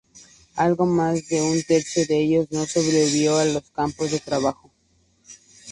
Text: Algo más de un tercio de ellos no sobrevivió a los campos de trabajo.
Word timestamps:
Algo 0.55 0.87
más 0.87 1.27
de 1.27 1.39
un 1.43 1.61
tercio 1.61 2.03
de 2.07 2.17
ellos 2.19 2.47
no 2.49 2.65
sobrevivió 2.65 3.37
a 3.37 3.45
los 3.45 3.69
campos 3.69 4.09
de 4.09 4.19
trabajo. 4.19 4.71